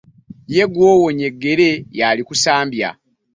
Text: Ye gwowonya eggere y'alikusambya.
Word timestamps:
Ye 0.55 0.65
gwowonya 0.73 1.25
eggere 1.31 1.69
y'alikusambya. 1.97 2.89